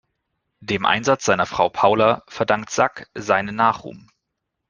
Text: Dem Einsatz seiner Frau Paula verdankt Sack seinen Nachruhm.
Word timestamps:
Dem 0.61 0.87
Einsatz 0.87 1.25
seiner 1.25 1.45
Frau 1.45 1.69
Paula 1.69 2.23
verdankt 2.27 2.71
Sack 2.71 3.07
seinen 3.13 3.53
Nachruhm. 3.55 4.07